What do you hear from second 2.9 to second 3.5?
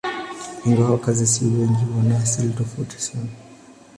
sana.